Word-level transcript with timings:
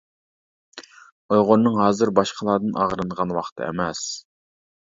ئۇيغۇرنىڭ 1.35 1.77
ھازىر 1.81 2.13
باشقىلاردىن 2.21 2.75
ئاغرىنىدىغان 2.85 3.35
ۋاقتى 3.39 3.67
ئەمەس. 3.67 4.03